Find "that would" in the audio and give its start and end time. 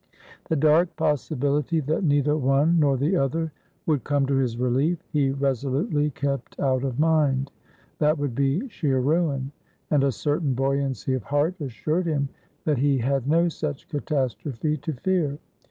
7.99-8.33